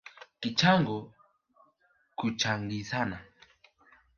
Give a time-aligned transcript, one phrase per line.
[0.41, 0.95] Kichango
[2.17, 3.17] kuchangizana